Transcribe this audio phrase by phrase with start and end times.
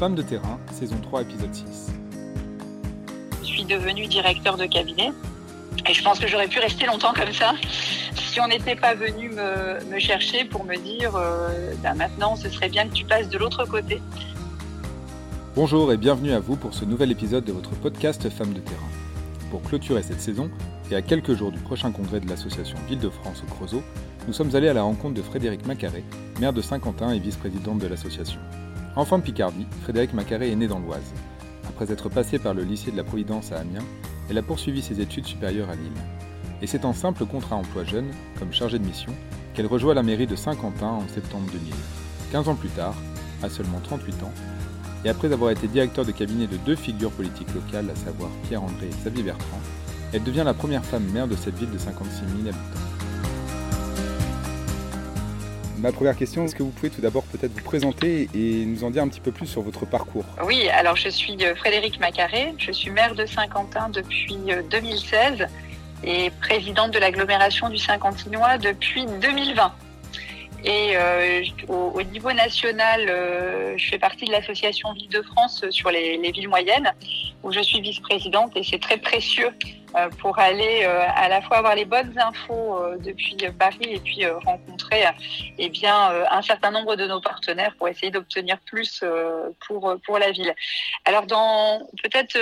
[0.00, 1.92] Femme de terrain, saison 3, épisode 6.
[3.42, 5.12] Je suis devenue directeur de cabinet
[5.86, 7.52] et je pense que j'aurais pu rester longtemps comme ça
[8.16, 12.70] si on n'était pas venu me, chercher pour me dire euh, ben maintenant ce serait
[12.70, 14.00] bien que tu passes de l'autre côté.
[15.54, 18.88] Bonjour et bienvenue à vous pour ce nouvel épisode de votre podcast Femme de terrain.
[19.50, 20.50] Pour clôturer cette saison
[20.90, 23.82] et à quelques jours du prochain congrès de l'association Ville-de-France au Creusot,
[24.26, 26.04] nous sommes allés à la rencontre de Frédéric Macaré,
[26.40, 28.40] maire de Saint-Quentin et vice-présidente de l'association.
[28.96, 31.14] Enfant de Picardie, Frédéric Macaré est né dans l'Oise.
[31.68, 33.84] Après être passé par le lycée de la Providence à Amiens,
[34.28, 35.92] elle a poursuivi ses études supérieures à Lille.
[36.60, 39.12] Et c'est en simple contrat emploi jeune, comme chargée de mission,
[39.54, 41.72] qu'elle rejoint la mairie de Saint-Quentin en septembre 2000.
[42.32, 42.96] 15 ans plus tard,
[43.44, 44.32] à seulement 38 ans,
[45.04, 48.86] et après avoir été directeur de cabinet de deux figures politiques locales, à savoir Pierre-André
[48.86, 49.60] et Xavier Bertrand,
[50.12, 52.89] elle devient la première femme maire de cette ville de 56 000 habitants.
[55.80, 58.90] Ma première question, est-ce que vous pouvez tout d'abord peut-être vous présenter et nous en
[58.90, 60.26] dire un petit peu plus sur votre parcours?
[60.44, 64.36] Oui, alors je suis euh, Frédéric Macaré, je suis maire de Saint-Quentin depuis
[64.70, 65.46] 2016 euh,
[66.04, 69.72] et présidente de l'agglomération du Saint-Quentinois depuis 2020.
[70.64, 73.06] Et euh, au, niveau national,
[73.78, 76.92] je fais partie de l'association Ville de France sur les villes moyennes,
[77.42, 79.48] où je suis vice-présidente et c'est très précieux
[80.08, 84.26] pour aller euh, à la fois avoir les bonnes infos euh, depuis Paris et puis
[84.26, 85.04] rencontrer
[85.58, 89.04] eh bien un certain nombre de nos partenaires pour essayer d'obtenir plus
[89.66, 90.54] pour pour la ville.
[91.04, 92.38] Alors dans peut-être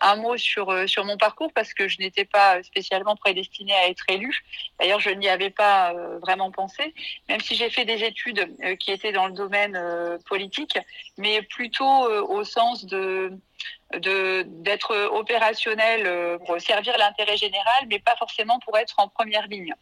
[0.00, 4.04] un mot sur sur mon parcours parce que je n'étais pas spécialement prédestinée à être
[4.08, 4.42] élue.
[4.78, 6.94] D'ailleurs, je n'y avais pas vraiment pensé,
[7.28, 9.78] même si j'ai fait des études qui étaient dans le domaine
[10.26, 10.78] politique,
[11.18, 13.32] mais plutôt au sens de
[13.98, 19.74] d'être opérationnel euh, pour servir l'intérêt général, mais pas forcément pour être en première ligne.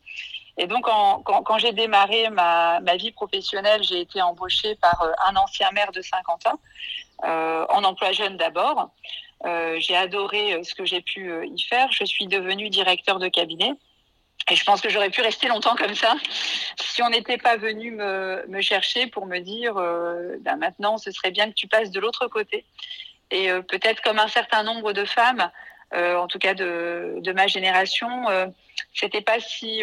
[0.58, 5.70] Et donc, quand, j'ai démarré ma, vie professionnelle, j'ai été embauchée par euh, un ancien
[5.70, 6.58] maire de Saint-Quentin,
[7.24, 8.90] euh, en emploi jeune d'abord.
[9.78, 11.90] j'ai adoré ce que j'ai pu y faire.
[11.92, 13.72] Je suis devenue directeur de cabinet.
[14.50, 16.14] Et je pense que j'aurais pu rester longtemps comme ça
[16.80, 19.74] si on n'était pas venu me, chercher pour me dire
[20.40, 22.64] ben maintenant ce serait bien que tu passes de l'autre côté.
[23.30, 25.50] Et euh, peut-être comme un certain nombre de femmes,
[25.94, 28.46] euh, en tout cas de, ma génération, euh,
[28.94, 29.82] c'était pas si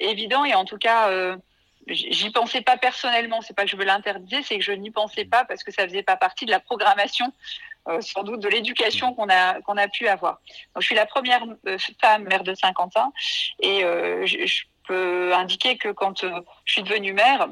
[0.00, 0.44] évident.
[0.44, 1.10] Et en tout cas,
[1.86, 3.40] j'y pensais pas personnellement.
[3.42, 5.84] C'est pas que je veux l'interdire, c'est que je n'y pensais pas parce que ça
[5.84, 7.32] faisait pas partie de la programmation,
[8.00, 10.40] sans doute de l'éducation qu'on a pu avoir.
[10.76, 11.42] Je suis la première
[12.00, 13.12] femme mère de Saint-Quentin
[13.60, 16.24] et je, je, peux indiquer que quand
[16.64, 17.48] je suis devenue mère,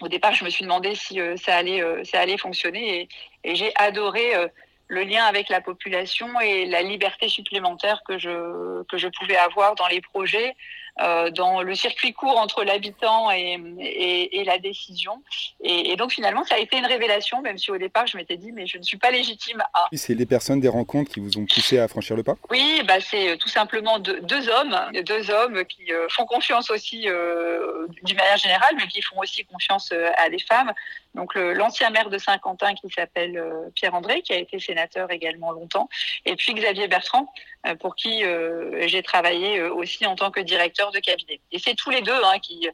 [0.00, 3.08] au départ, je me suis demandé si euh, ça allait, euh, ça allait fonctionner
[3.44, 4.48] et, j'ai adoré euh,
[4.88, 10.00] le lien avec la population et la liberté supplémentaire que je pouvais avoir dans les
[10.00, 10.54] projets,
[10.98, 15.22] dans le circuit court entre l'habitant et, et, et, la décision.
[15.62, 18.36] Et, et, donc finalement, ça a été une révélation, même si au départ je m'étais
[18.36, 19.86] dit mais je ne suis pas légitime à.
[19.92, 22.34] C'est les personnes des rencontres qui vous ont poussé à franchir le pas?
[22.50, 27.86] Oui, bah c'est tout simplement deux, deux, hommes, deux hommes qui font confiance aussi euh,
[28.02, 30.72] d'une manière générale, mais qui font aussi confiance à des femmes.
[31.14, 33.42] Donc l'ancien maire de Saint-Quentin qui s'appelle
[33.74, 35.88] Pierre André, qui a été sénateur également longtemps,
[36.24, 37.32] et puis Xavier Bertrand,
[37.66, 41.40] euh, pour qui euh, j'ai travaillé euh, aussi en tant que directeur de cabinet.
[41.52, 42.68] Et c'est tous les deux hein, qui,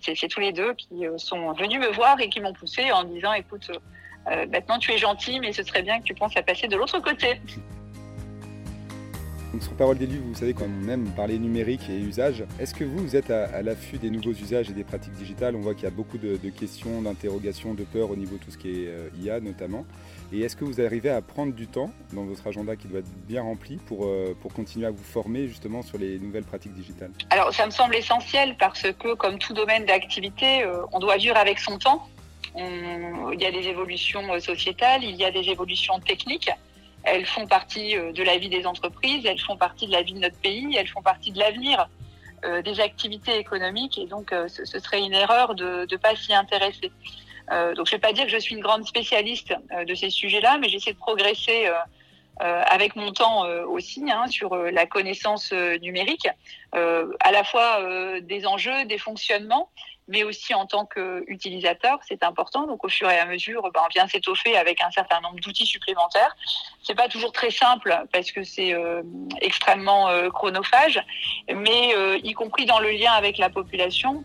[0.00, 0.16] qui
[1.16, 3.70] sont venus me voir et qui m'ont poussé en disant, écoute,
[4.26, 6.98] maintenant tu es gentil, mais ce serait bien que tu penses à passer de l'autre
[7.00, 7.40] côté.
[9.62, 12.42] Sur Parole d'élu, vous savez qu'on aime parler numérique et usage.
[12.58, 15.54] Est-ce que vous, vous êtes à, l'affût des nouveaux usages et des pratiques digitales?
[15.54, 18.50] On voit qu'il y a beaucoup de, questions, d'interrogations, de peurs au niveau de tout
[18.50, 19.86] ce qui est euh, IA notamment.
[20.32, 23.12] Et est-ce que vous arrivez à prendre du temps dans votre agenda qui doit être
[23.28, 27.12] bien rempli pour, euh, pour continuer à vous former justement sur les nouvelles pratiques digitales?
[27.30, 31.36] Alors ça me semble essentiel parce que comme tout domaine d'activité, euh, on doit vivre
[31.36, 32.08] avec son temps.
[32.56, 36.50] il y a des évolutions sociétales, il y a des évolutions techniques.
[37.04, 40.14] Elles font partie euh, de la vie des entreprises, elles font partie de la vie
[40.14, 41.88] de notre pays, elles font partie de l'avenir
[42.44, 46.34] euh, des activités économiques et donc euh, ce, serait une erreur de ne pas s'y
[46.34, 46.90] intéresser.
[47.76, 49.54] donc je ne vais pas dire que je suis une grande spécialiste
[49.86, 51.68] de ces sujets-là, mais j'essaie de progresser
[52.38, 53.44] avec mon temps
[53.76, 55.52] aussi hein, sur la connaissance
[55.82, 56.28] numérique,
[56.72, 57.70] à la fois
[58.20, 59.68] des enjeux, des fonctionnements,
[60.12, 62.66] mais aussi en tant qu'utilisateur, c'est important.
[62.66, 65.66] Donc au fur et à mesure, ben, on vient s'étoffer avec un certain nombre d'outils
[65.66, 66.36] supplémentaires.
[66.82, 69.02] C'est pas toujours très simple parce que c'est euh,
[69.40, 71.02] extrêmement euh, chronophage,
[71.48, 74.22] mais euh, y compris dans le lien avec la population,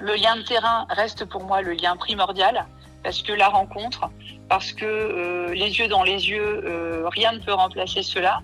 [0.00, 2.66] le lien de terrain reste pour moi le lien primordial
[3.04, 4.10] parce que la rencontre,
[4.48, 8.42] parce que les yeux dans les yeux, rien ne peut remplacer cela.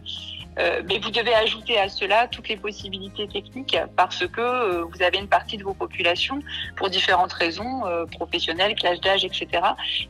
[0.58, 5.28] Mais vous devez ajouter à cela toutes les possibilités techniques parce que vous avez une
[5.28, 6.40] partie de vos populations,
[6.76, 7.82] pour différentes raisons,
[8.12, 9.46] professionnelles, classe d'âge, etc.,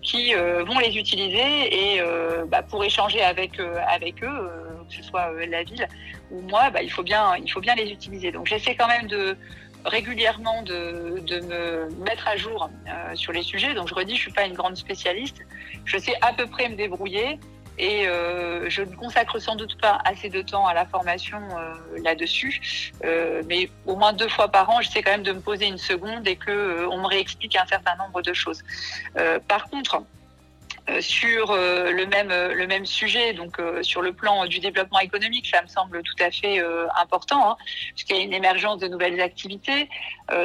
[0.02, 2.02] qui vont les utiliser et
[2.48, 4.50] bah, pour échanger avec, avec eux,
[4.88, 5.86] que ce soit la ville
[6.30, 8.32] ou moi, bah, il, faut bien, il faut bien les utiliser.
[8.32, 9.36] Donc j'essaie quand même de
[9.84, 13.74] régulièrement de, de, me mettre à jour euh, sur les sujets.
[13.74, 15.40] Donc je redis, je suis pas une grande spécialiste.
[15.84, 17.38] Je sais à peu près me débrouiller
[17.78, 21.74] et euh, je ne consacre sans doute pas assez de temps à la formation euh,
[22.02, 22.92] là-dessus.
[23.04, 25.78] Euh, mais au moins deux fois par an, j'essaie quand même de me poser une
[25.78, 28.62] seconde et que on me réexplique un certain nombre de choses.
[29.46, 30.02] par contre,
[31.00, 35.46] sur euh, le même le même sujet, donc euh, sur le plan du développement économique,
[35.46, 36.62] ça me semble tout à fait
[37.00, 37.56] important, hein,
[37.94, 39.88] puisqu'il y a une émergence de nouvelles activités.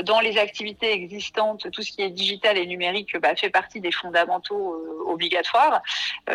[0.04, 3.92] dans les activités existantes, tout ce qui est digital et numérique bah, fait partie des
[3.92, 4.66] fondamentaux
[5.08, 5.82] obligatoires.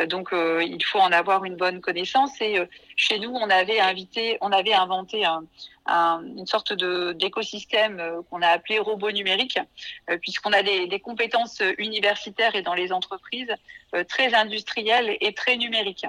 [0.06, 2.32] donc il faut en avoir une bonne connaissance.
[2.40, 2.60] Et
[2.96, 5.44] chez nous, on avait invité, on avait inventé un,
[5.88, 9.58] une sorte de d'écosystème euh, qu'on a appelé robot numérique,
[10.10, 13.52] euh, puisqu'on a des, compétences universitaires et dans les entreprises
[13.94, 16.06] euh, très industrielles et très numériques.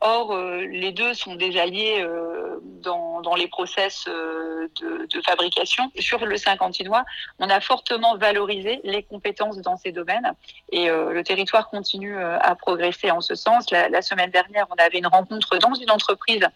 [0.00, 5.90] Or, euh, les deux sont des alliés euh, dans, les process euh, de, fabrication.
[5.98, 7.04] Sur le Saint-Quentinois,
[7.38, 10.32] on a fortement valorisé les compétences dans ces domaines
[10.72, 13.70] et le territoire continue à progresser en ce sens.
[13.70, 16.46] La, semaine dernière, on avait une rencontre dans une entreprise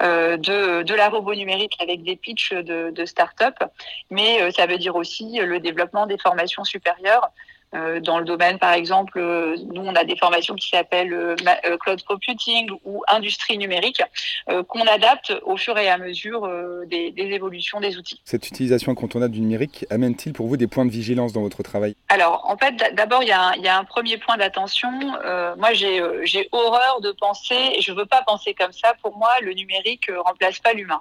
[0.00, 3.56] de, de la robot numérique avec des pitchs de, de start-up,
[4.10, 7.30] mais ça veut dire aussi le développement des formations supérieures
[7.72, 12.02] dans le domaine, par exemple, euh, nous, on a des formations qui s'appellent euh, cloud
[12.02, 14.02] computing ou industrie numérique,
[14.68, 16.48] qu'on adapte au fur et à mesure
[16.86, 18.20] des, des, évolutions des outils.
[18.24, 21.94] Cette utilisation incontournable du numérique amène-t-il pour vous des points de vigilance dans votre travail?
[22.08, 24.90] Alors, en fait, d'abord, il y, y, a un premier point d'attention.
[25.24, 28.94] Euh, moi, j'ai horreur de penser, je ne veux pas penser comme ça.
[29.02, 31.00] Pour moi, le numérique ne remplace pas l'humain.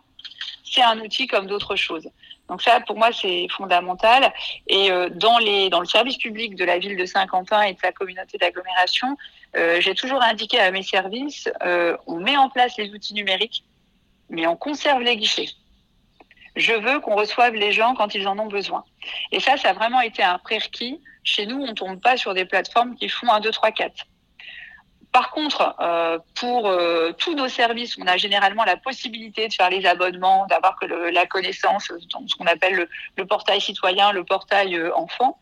[0.64, 2.10] C'est un outil comme d'autres choses.
[2.52, 4.34] Donc ça, pour moi, c'est fondamental.
[4.68, 7.80] Et euh, dans, les, dans le service public de la ville de Saint-Quentin et de
[7.80, 9.16] sa communauté d'agglomération,
[9.56, 13.64] euh, j'ai toujours indiqué à mes services, euh, on met en place les outils numériques,
[14.30, 15.50] mais on conserve les guichets.
[16.58, 18.84] Je veux qu'on reçoive les gens quand ils en ont besoin.
[19.32, 21.00] Et ça, ça a vraiment été un prérequis.
[21.24, 24.08] Chez nous, on ne tombe pas sur des plateformes qui font 1, 2, 3, 4.
[25.12, 29.70] Par contre, euh, pour euh, tous nos services, on a généralement la possibilité de faire
[29.70, 30.80] les abonnements, d'avoir
[31.12, 35.38] la connaissance, dans ce qu'on appelle le, le, portail citoyen, le portail euh, enfant.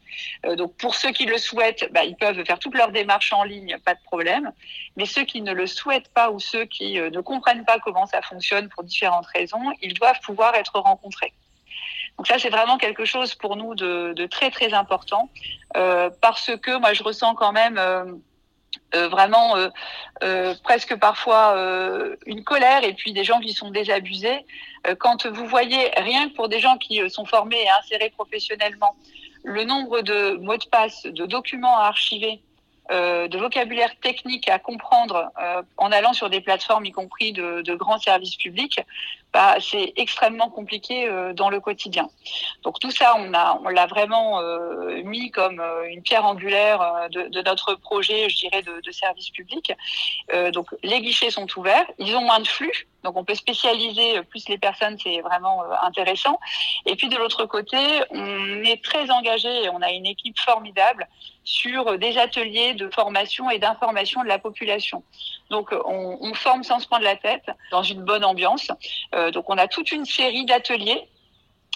[0.46, 3.44] Euh, donc pour ceux qui le souhaitent, bah, ils peuvent faire toutes leurs démarches en
[3.44, 4.52] ligne, pas de problème.
[4.98, 8.06] Mais ceux qui ne le souhaitent pas ou ceux qui euh, ne comprennent pas comment
[8.06, 11.34] ça fonctionne pour différentes raisons, ils doivent pouvoir être rencontrés.
[12.18, 15.30] Donc ça, c'est vraiment quelque chose pour nous de, de très très important
[15.78, 17.80] euh, parce que moi, je ressens quand même
[18.96, 19.70] euh, vraiment euh,
[20.24, 21.56] euh, presque parfois
[22.26, 24.46] une colère et puis des gens qui sont désabusés.
[25.00, 28.96] Quand vous voyez rien que pour des gens qui sont formés et insérés professionnellement,
[29.44, 32.42] le nombre de mots de passe, de documents à archiver,
[32.90, 35.32] de vocabulaire technique à comprendre
[35.78, 38.80] en allant sur des plateformes, y compris de grands services publics,
[39.32, 42.10] bah, c'est extrêmement compliqué euh, dans le quotidien.
[42.64, 47.76] Donc tout ça, on l'a vraiment euh, mis comme euh, une pierre angulaire de, notre
[47.76, 49.72] projet, je dirais, de, de service public.
[50.54, 54.48] Donc les guichets sont ouverts, ils ont moins de flux, donc on peut spécialiser plus
[54.50, 56.40] les personnes, c'est vraiment intéressant.
[56.86, 57.78] Et puis de l'autre côté,
[58.12, 61.08] on est très engagé on a une équipe formidable
[61.44, 65.04] sur des ateliers de formation et d'information de la population.
[65.50, 68.68] Donc on, on forme sans se prendre la tête, dans une bonne ambiance.
[69.16, 71.08] Euh, donc on a toute une série d'ateliers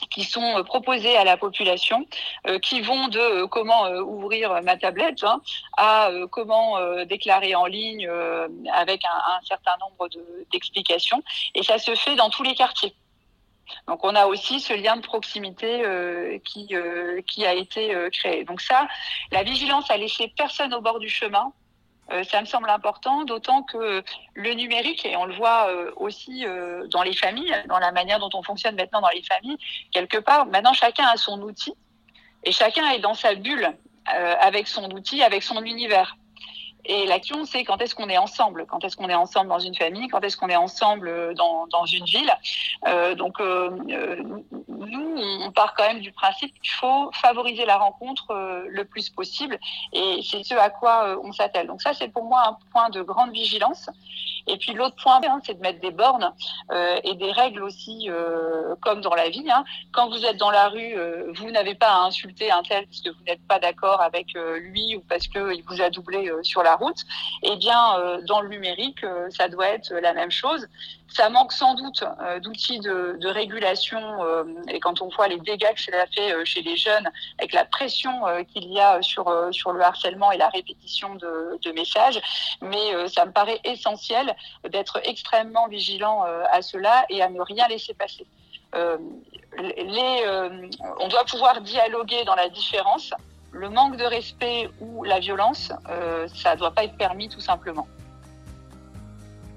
[0.09, 2.05] qui sont euh, proposés à la population,
[2.47, 5.41] euh, qui vont de euh, comment euh, ouvrir ma tablette hein,
[5.77, 8.09] à euh, comment déclarer en ligne
[8.71, 10.09] avec un, certain nombre
[10.51, 11.17] d'explications.
[11.17, 12.93] De, et ça se fait dans tous les quartiers.
[13.87, 15.83] Donc on a aussi ce lien de proximité
[16.43, 16.75] qui,
[17.27, 18.43] qui a été créé.
[18.43, 18.87] Donc ça,
[19.31, 21.51] la vigilance a laissé personne au bord du chemin.
[22.11, 26.45] Euh, ça me semble important, d'autant que le numérique, et on le voit euh, aussi
[26.45, 29.57] euh, dans les familles, dans la manière dont on fonctionne maintenant dans les familles,
[29.91, 31.73] quelque part, maintenant chacun a son outil
[32.43, 33.73] et chacun est dans sa bulle
[34.05, 36.17] avec son outil, avec son univers.
[36.85, 39.75] Et l'action, c'est quand est-ce qu'on est ensemble, quand est-ce qu'on est ensemble dans une
[39.75, 42.31] famille, quand est-ce qu'on est ensemble dans, dans une ville.
[42.87, 43.69] Euh, donc, euh,
[44.67, 49.09] nous, on part quand même du principe qu'il faut favoriser la rencontre euh, le plus
[49.09, 49.57] possible,
[49.93, 51.67] et c'est ce à quoi on s'attelle.
[51.67, 53.89] Donc ça, c'est pour moi un point de grande vigilance.
[54.47, 56.33] Et puis l'autre point, hein, c'est de mettre des bornes
[56.71, 59.49] euh, et des règles aussi, euh, comme dans la vie.
[59.49, 59.63] Hein.
[59.91, 63.01] Quand vous êtes dans la rue, euh, vous n'avez pas à insulter un tel parce
[63.01, 66.75] que vous n'êtes pas d'accord avec lui ou parce qu'il vous a doublé sur la
[66.75, 66.97] route.
[67.43, 70.67] Eh bien, dans le numérique, ça doit être la même chose.
[71.07, 72.03] Ça manque sans doute
[72.41, 73.99] d'outils de, régulation
[74.67, 77.09] et quand on voit les dégâts que cela fait chez les jeunes
[77.39, 78.21] avec la pression
[78.53, 82.19] qu'il y a sur, sur le harcèlement et la répétition de, de messages,
[82.61, 84.32] mais ça me paraît essentiel
[84.69, 88.25] d'être extrêmement vigilant euh, à cela et à ne rien laisser passer.
[88.75, 88.97] Euh,
[89.59, 93.13] euh, on doit pouvoir dialoguer dans la différence.
[93.51, 95.71] Le manque de respect ou la violence,
[96.33, 97.87] ça ne doit pas être permis tout simplement.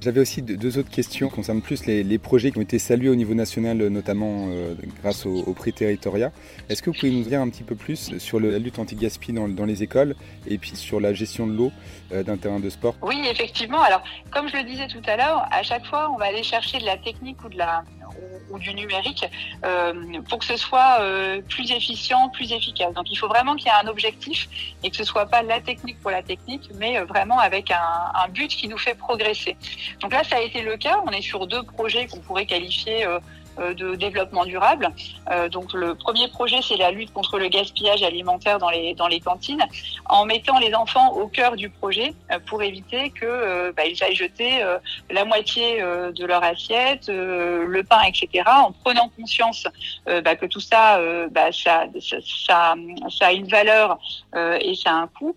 [0.06, 3.34] J'avais aussi deux autres questions concernant plus les, projets qui ont été salués au niveau
[3.34, 6.30] national, notamment euh, grâce au, prix Territoria.
[6.68, 9.64] Est-ce que vous pouvez nous dire un petit peu plus sur la lutte anti-gaspi dans,
[9.64, 10.14] les écoles
[10.46, 11.72] et puis sur la gestion de l'eau
[12.12, 12.94] euh, d'un terrain de sport?
[13.02, 13.82] Oui, effectivement.
[13.82, 16.78] Alors, comme je le disais tout à l'heure, à chaque fois, on va aller chercher
[16.78, 17.82] de la technique ou de la,
[18.50, 19.24] ou, du numérique
[19.64, 19.92] euh,
[20.28, 22.92] pour que ce soit euh, plus efficient, plus efficace.
[22.94, 24.48] Donc il faut vraiment qu'il y ait un objectif
[24.82, 28.48] et que ce soit pas la technique pour la technique, mais vraiment avec un, but
[28.48, 29.56] qui nous fait progresser.
[30.00, 31.00] Donc là, ça a été le cas.
[31.06, 33.06] On est sur deux projets qu'on pourrait qualifier
[33.58, 34.90] euh, de développement durable.
[35.30, 39.08] Euh, donc le premier projet, c'est la lutte contre le gaspillage alimentaire dans les dans
[39.08, 39.64] les cantines,
[40.04, 44.14] en mettant les enfants au cœur du projet euh, pour éviter que bah, ils aillent
[44.14, 44.62] jeter
[45.10, 48.44] la moitié de leur assiette, le pain, etc.
[48.46, 49.66] En prenant conscience
[50.06, 51.00] bah, que tout ça,
[51.30, 52.74] bah, ça, ça, ça,
[53.08, 53.98] ça, a une valeur
[54.60, 55.34] et ça a un coût.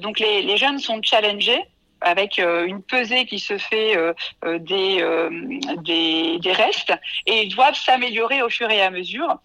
[0.00, 1.62] donc les, les jeunes sont challengés
[2.02, 4.12] avec euh, une pesée qui se fait euh,
[4.44, 6.92] euh, des, des, restes
[7.26, 9.38] et ils doivent s'améliorer au fur et à mesure.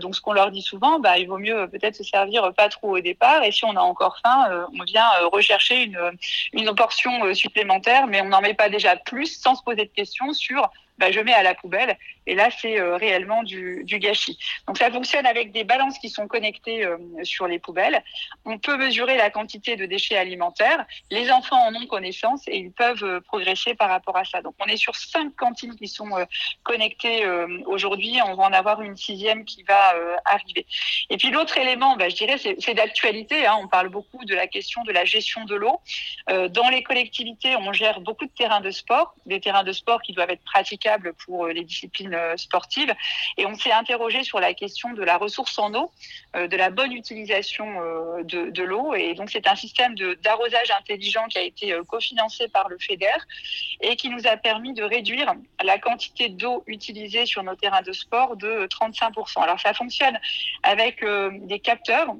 [0.00, 2.96] donc ce qu'on leur dit souvent, bah, il vaut mieux peut-être se servir pas trop
[2.96, 6.00] au départ et si on a encore faim, on vient rechercher une,
[6.52, 10.32] une portion supplémentaire, mais on n'en met pas déjà plus sans se poser de questions
[10.32, 11.96] sur bah, je mets à la poubelle.
[12.28, 14.38] Et là, c'est euh, réellement du, gâchis.
[14.66, 18.04] Donc ça fonctionne avec des balances qui sont connectées euh, sur les poubelles.
[18.44, 20.84] On peut mesurer la quantité de déchets alimentaires.
[21.10, 24.42] Les enfants en ont connaissance et ils peuvent euh, progresser par rapport à ça.
[24.42, 26.10] Donc on est sur cinq cantines qui sont
[26.64, 27.26] connectées
[27.64, 28.18] aujourd'hui.
[28.26, 29.94] On va en avoir une sixième qui va
[30.26, 30.66] arriver.
[31.08, 33.46] Et puis l'autre élément, bah, je dirais, c'est d'actualité.
[33.46, 33.56] Hein.
[33.62, 35.80] On parle beaucoup de la question de la gestion de l'eau.
[36.28, 40.12] dans les collectivités, on gère beaucoup de terrains de sport, des terrains de sport qui
[40.12, 42.94] doivent être pratiqués pour les disciplines euh, sportives.
[43.36, 45.90] Et on s'est interrogé sur la question de la ressource en eau,
[46.36, 47.66] euh, de la bonne utilisation
[48.22, 48.94] de, de l'eau.
[48.94, 53.06] Et donc c'est un système d'arrosage intelligent qui a été cofinancé par le FEDER
[53.80, 57.92] et qui nous a permis de réduire la quantité d'eau utilisée sur nos terrains de
[57.92, 59.42] sport de 35%.
[59.42, 60.18] Alors ça fonctionne
[60.62, 61.04] avec
[61.42, 62.14] des capteurs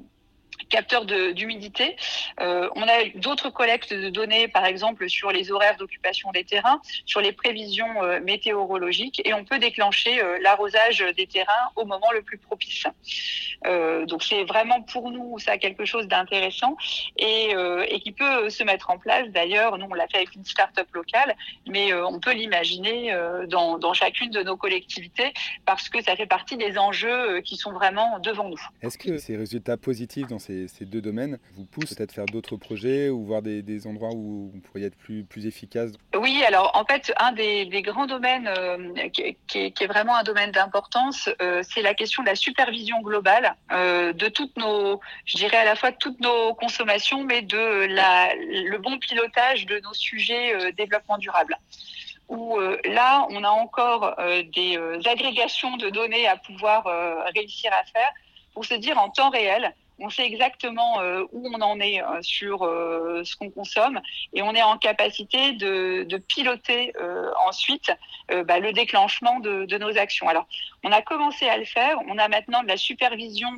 [0.67, 1.95] capteurs d'humidité.
[2.41, 6.81] Euh, on a d'autres collectes de données, par exemple sur les horaires d'occupation des terrains,
[7.05, 12.11] sur les prévisions euh, météorologiques, et on peut déclencher euh, l'arrosage des terrains au moment
[12.13, 12.85] le plus propice.
[14.07, 16.77] Donc c'est vraiment pour nous ça quelque chose d'intéressant
[17.17, 17.53] et,
[17.89, 19.27] et, qui peut se mettre en place.
[19.29, 21.35] D'ailleurs, nous on l'a fait avec une start-up locale,
[21.67, 23.13] mais on peut l'imaginer
[23.47, 25.33] dans, dans chacune de nos collectivités
[25.65, 28.61] parce que ça fait partie des enjeux qui sont vraiment devant nous.
[28.81, 32.55] Est-ce que ces résultats positifs dans ces ces, deux domaines vous poussent peut-être faire d'autres
[32.55, 36.85] projets ou voir des, endroits où vous pourriez être plus, plus efficace Oui, alors en
[36.85, 41.93] fait, un des, grands domaines euh, qui, est, vraiment un domaine d'importance, euh, c'est la
[41.93, 46.19] question de la supervision globale euh, de toutes nos, je dirais à la fois toutes
[46.19, 51.57] nos consommations, mais de la, le bon pilotage de nos sujets développement durable.
[52.27, 54.15] Où là, on a encore
[54.53, 56.85] des agrégations de données à pouvoir
[57.33, 58.11] réussir à faire
[58.53, 62.21] pour se dire en temps réel on sait exactement euh, où on en est euh,
[62.21, 63.99] sur euh, ce qu'on consomme
[64.33, 66.93] et on est en capacité de, piloter
[67.45, 67.91] ensuite
[68.45, 70.27] bah, le déclenchement de, nos actions.
[70.27, 70.47] Alors,
[70.83, 71.97] on a commencé à le faire.
[72.07, 73.49] On a maintenant de la supervision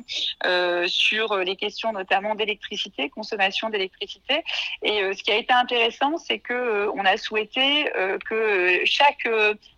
[0.86, 4.44] sur les questions notamment d'électricité, consommation d'électricité.
[4.82, 7.90] Et ce qui a été intéressant, c'est que on a souhaité
[8.28, 9.28] que chaque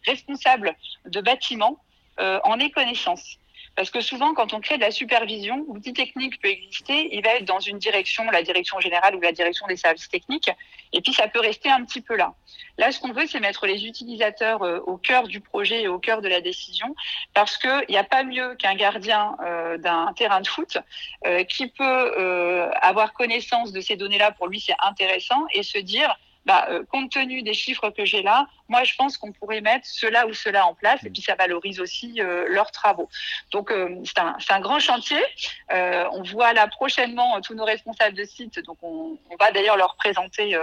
[0.07, 1.79] responsable de bâtiment
[2.19, 3.39] en ait connaissance.
[3.77, 7.35] Parce que souvent, quand on crée de la supervision, l'outil technique peut exister, il va
[7.37, 10.51] être dans une direction, la direction générale ou la direction des services techniques,
[10.93, 12.35] et puis ça peut rester un petit peu là.
[12.79, 15.99] Là, ce qu'on veut, c'est mettre les utilisateurs euh, au cœur du projet et au
[15.99, 16.95] cœur de la décision,
[17.33, 20.79] parce qu'il n'y a pas mieux qu'un gardien euh, d'un terrain de foot
[21.27, 26.17] euh, qui peut avoir connaissance de ces données-là, pour lui c'est intéressant, et se dire,
[26.47, 30.27] bah, compte tenu des chiffres que j'ai là, moi je pense qu'on pourrait mettre cela
[30.27, 33.09] ou cela en place et puis ça valorise aussi leurs travaux.
[33.51, 33.73] Donc
[34.05, 35.21] c'est un, un, grand chantier.
[35.71, 39.97] on voit là prochainement tous nos responsables de site, donc on, on va d'ailleurs leur
[39.97, 40.57] présenter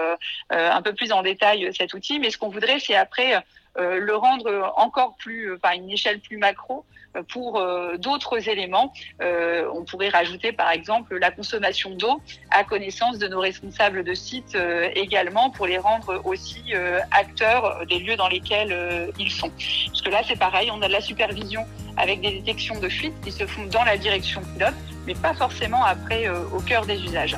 [0.50, 3.44] un peu plus en détail cet outil, mais ce qu'on voudrait c'est après
[3.78, 6.86] le rendre encore plus, enfin une échelle plus macro
[7.30, 8.94] pour euh, d'autres éléments.
[9.22, 14.14] Euh, on pourrait rajouter par exemple la consommation d'eau à connaissance de nos responsables de
[14.14, 16.74] site euh, également pour les rendre aussi
[17.12, 19.52] acteurs des lieux dans lesquels ils sont.
[19.88, 21.66] Parce que là c'est pareil, on a de la supervision
[21.98, 24.74] avec des détections de fuite qui se font dans la direction pilote,
[25.06, 27.36] mais pas forcément après au cœur des usages.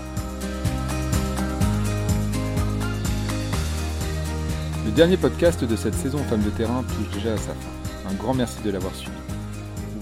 [4.93, 8.09] Dernier podcast de cette saison Femmes de terrain touche déjà à sa fin.
[8.09, 9.13] Un grand merci de l'avoir suivi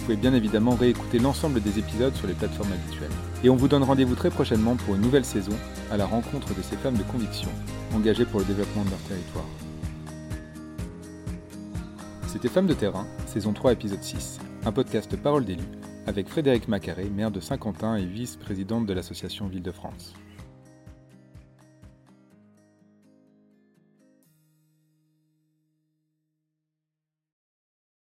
[0.02, 3.12] vous pouvez bien évidemment réécouter l'ensemble des épisodes sur les plateformes habituelles.
[3.44, 5.52] Et on vous donne rendez-vous très prochainement pour une nouvelle saison
[5.92, 7.50] à la rencontre de ces femmes de conviction
[7.94, 9.46] engagées pour le développement de leur territoire.
[12.26, 15.66] C'était Femmes de terrain, saison 3, épisode 6, un podcast Parole d'élu,
[16.08, 20.16] avec Frédéric Macaré, maire de Saint-Quentin et vice-présidente de l'association Ville de France.